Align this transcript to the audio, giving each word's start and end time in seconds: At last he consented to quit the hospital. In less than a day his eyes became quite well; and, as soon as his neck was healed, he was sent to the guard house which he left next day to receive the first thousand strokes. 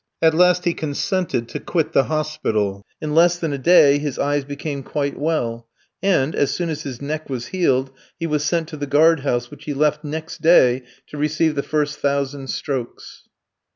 At 0.19 0.33
last 0.33 0.65
he 0.65 0.73
consented 0.73 1.47
to 1.49 1.59
quit 1.59 1.93
the 1.93 2.05
hospital. 2.05 2.83
In 2.99 3.13
less 3.13 3.37
than 3.37 3.53
a 3.53 3.59
day 3.59 3.99
his 3.99 4.17
eyes 4.17 4.43
became 4.43 4.81
quite 4.81 5.15
well; 5.15 5.67
and, 6.01 6.33
as 6.33 6.49
soon 6.49 6.69
as 6.71 6.81
his 6.81 7.03
neck 7.03 7.29
was 7.29 7.45
healed, 7.53 7.91
he 8.19 8.25
was 8.25 8.43
sent 8.43 8.67
to 8.69 8.77
the 8.77 8.87
guard 8.87 9.19
house 9.19 9.51
which 9.51 9.65
he 9.65 9.75
left 9.75 10.03
next 10.03 10.41
day 10.41 10.81
to 11.05 11.17
receive 11.19 11.53
the 11.53 11.61
first 11.61 11.99
thousand 11.99 12.47
strokes. 12.47 13.27